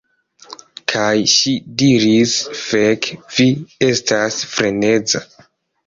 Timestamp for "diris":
1.83-2.35